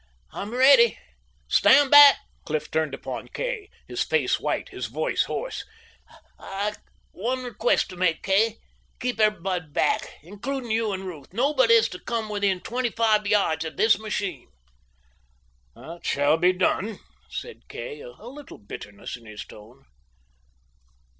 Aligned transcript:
"I'm 0.31 0.49
ready! 0.49 0.97
Stand 1.47 1.91
back!" 1.91 2.17
Cliff 2.43 2.71
turned 2.71 2.95
upon 2.95 3.27
Kay, 3.27 3.69
his 3.87 4.01
face 4.01 4.39
white, 4.39 4.69
his 4.69 4.87
voice 4.87 5.25
hoarse. 5.25 5.63
"I've 6.39 6.77
one 7.11 7.43
request 7.43 7.91
to 7.91 7.95
make, 7.97 8.23
Kay. 8.23 8.57
Keep 8.99 9.19
everybody 9.19 9.67
back, 9.69 10.15
including 10.23 10.71
you 10.71 10.91
and 10.91 11.05
Ruth. 11.05 11.31
Nobody 11.33 11.75
is 11.75 11.87
to 11.89 11.99
come 11.99 12.29
within 12.29 12.61
twenty 12.61 12.89
five 12.89 13.27
yards 13.27 13.63
of 13.63 13.77
this 13.77 13.99
machine!" 13.99 14.47
"That 15.75 16.03
shall 16.03 16.35
be 16.37 16.53
done," 16.53 16.97
said 17.29 17.67
Kay, 17.69 18.01
a 18.01 18.09
little 18.27 18.57
bitterness 18.57 19.15
in 19.15 19.27
his 19.27 19.45
tone. 19.45 19.85